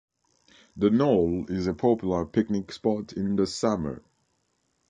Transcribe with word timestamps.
The 0.77 0.89
knoll 0.89 1.45
is 1.47 1.67
a 1.67 1.75
popular 1.75 2.25
picnic 2.25 2.71
spot 2.71 3.13
in 3.13 3.35
the 3.35 3.45
summer. 3.45 4.01